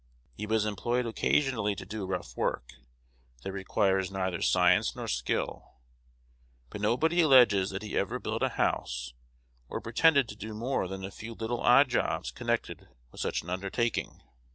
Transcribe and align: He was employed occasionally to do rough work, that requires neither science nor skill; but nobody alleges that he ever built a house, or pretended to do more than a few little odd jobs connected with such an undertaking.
He 0.33 0.47
was 0.47 0.65
employed 0.65 1.05
occasionally 1.05 1.75
to 1.75 1.85
do 1.85 2.07
rough 2.07 2.35
work, 2.35 2.71
that 3.43 3.51
requires 3.51 4.09
neither 4.09 4.41
science 4.41 4.95
nor 4.95 5.07
skill; 5.07 5.75
but 6.71 6.81
nobody 6.81 7.21
alleges 7.21 7.69
that 7.69 7.83
he 7.83 7.95
ever 7.99 8.17
built 8.17 8.41
a 8.41 8.49
house, 8.49 9.13
or 9.69 9.79
pretended 9.79 10.27
to 10.29 10.35
do 10.35 10.55
more 10.55 10.87
than 10.87 11.05
a 11.05 11.11
few 11.11 11.35
little 11.35 11.61
odd 11.61 11.87
jobs 11.87 12.31
connected 12.31 12.87
with 13.11 13.21
such 13.21 13.43
an 13.43 13.51
undertaking. 13.51 14.23